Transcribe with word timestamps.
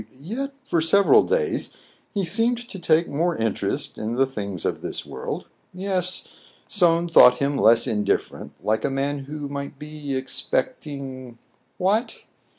Yet 0.19 0.53
for 0.67 0.81
several 0.81 1.21
days 1.21 1.77
he 2.11 2.25
seemed 2.25 2.67
to 2.69 2.79
take 2.79 3.07
more 3.07 3.35
in 3.35 3.53
terest 3.53 3.99
in 3.99 4.15
the 4.15 4.25
things 4.25 4.65
of 4.65 4.81
this 4.81 5.05
world. 5.05 5.45
Yes, 5.75 6.27
Soun 6.65 7.07
thought 7.07 7.37
him 7.37 7.55
less 7.55 7.85
indifferent, 7.85 8.53
like 8.65 8.83
a 8.83 8.89
man 8.89 9.25
who 9.25 9.47
might 9.47 9.77
be 9.77 10.15
expecting— 10.15 11.37
what 11.77 12.23